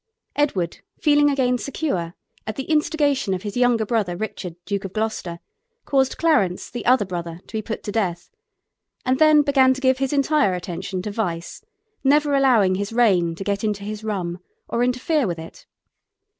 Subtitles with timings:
[0.35, 2.15] Edward, feeling again secure,
[2.47, 5.37] at the instigation of his younger brother, Richard, Duke of Gloucester,
[5.85, 8.31] caused Clarence, the other brother, to be put to death,
[9.05, 11.63] and then began to give his entire attention to vice,
[12.03, 15.67] never allowing his reign to get into his rum or interfere with it.